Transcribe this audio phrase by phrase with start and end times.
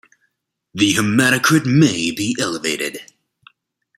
[0.73, 3.01] The hematocrit may be elevated.